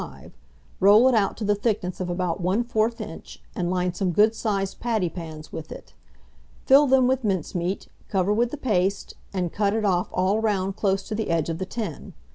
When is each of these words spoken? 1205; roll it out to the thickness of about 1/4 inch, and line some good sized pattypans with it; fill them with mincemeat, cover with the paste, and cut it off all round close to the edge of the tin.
1205; 0.01 0.39
roll 0.79 1.07
it 1.07 1.13
out 1.13 1.37
to 1.37 1.45
the 1.45 1.53
thickness 1.53 1.99
of 1.99 2.09
about 2.09 2.41
1/4 2.41 2.99
inch, 3.01 3.39
and 3.55 3.69
line 3.69 3.93
some 3.93 4.11
good 4.11 4.33
sized 4.33 4.79
pattypans 4.79 5.51
with 5.53 5.71
it; 5.71 5.93
fill 6.65 6.87
them 6.87 7.07
with 7.07 7.23
mincemeat, 7.23 7.87
cover 8.07 8.33
with 8.33 8.49
the 8.49 8.57
paste, 8.57 9.13
and 9.31 9.53
cut 9.53 9.75
it 9.75 9.85
off 9.85 10.09
all 10.11 10.41
round 10.41 10.75
close 10.75 11.03
to 11.03 11.13
the 11.13 11.29
edge 11.29 11.49
of 11.49 11.59
the 11.59 11.67
tin. 11.67 12.15